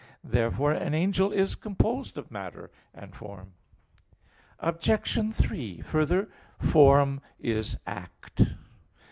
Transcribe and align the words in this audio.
Therefore 0.23 0.71
an 0.71 0.95
angel 0.95 1.31
is 1.31 1.53
composed 1.53 2.17
of 2.17 2.31
matter 2.31 2.71
and 2.91 3.15
form. 3.15 3.53
Obj. 4.57 5.35
3: 5.35 5.81
Further, 5.81 6.27
form 6.57 7.21
is 7.39 7.77
act. 7.85 8.41